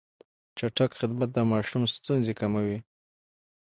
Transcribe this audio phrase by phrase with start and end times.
[0.57, 2.77] چټک خدمت د ماشوم ستونزې کموي.